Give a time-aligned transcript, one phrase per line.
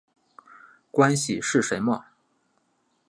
[0.89, 2.05] 关系是什么？